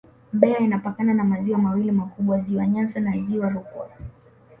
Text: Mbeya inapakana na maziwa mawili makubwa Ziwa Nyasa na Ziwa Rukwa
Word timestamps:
Mbeya 0.33 0.59
inapakana 0.59 1.13
na 1.13 1.23
maziwa 1.23 1.59
mawili 1.59 1.91
makubwa 1.91 2.39
Ziwa 2.41 2.67
Nyasa 2.67 2.99
na 2.99 3.11
Ziwa 3.23 3.49
Rukwa 3.49 3.89